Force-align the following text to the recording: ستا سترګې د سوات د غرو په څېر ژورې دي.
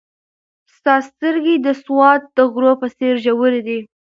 ستا 0.75 0.95
سترګې 1.09 1.55
د 1.65 1.67
سوات 1.83 2.21
د 2.37 2.39
غرو 2.53 2.71
په 2.81 2.87
څېر 2.97 3.13
ژورې 3.25 3.61
دي. 3.67 3.79